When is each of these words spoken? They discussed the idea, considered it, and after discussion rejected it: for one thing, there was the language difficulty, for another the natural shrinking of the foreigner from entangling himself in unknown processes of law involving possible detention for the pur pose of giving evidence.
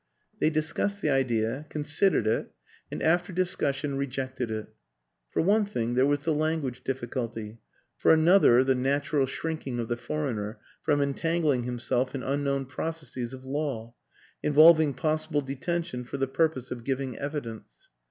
They 0.39 0.49
discussed 0.49 1.01
the 1.01 1.11
idea, 1.11 1.67
considered 1.69 2.25
it, 2.25 2.51
and 2.91 3.03
after 3.03 3.31
discussion 3.31 3.95
rejected 3.97 4.49
it: 4.49 4.67
for 5.29 5.43
one 5.43 5.63
thing, 5.63 5.93
there 5.93 6.07
was 6.07 6.21
the 6.21 6.33
language 6.33 6.83
difficulty, 6.83 7.59
for 7.97 8.11
another 8.11 8.63
the 8.63 8.73
natural 8.73 9.27
shrinking 9.27 9.77
of 9.77 9.89
the 9.89 9.97
foreigner 9.97 10.57
from 10.81 11.01
entangling 11.01 11.65
himself 11.65 12.15
in 12.15 12.23
unknown 12.23 12.65
processes 12.65 13.31
of 13.31 13.45
law 13.45 13.93
involving 14.41 14.95
possible 14.95 15.41
detention 15.41 16.03
for 16.03 16.17
the 16.17 16.25
pur 16.27 16.49
pose 16.49 16.71
of 16.71 16.83
giving 16.83 17.19
evidence. 17.19 17.89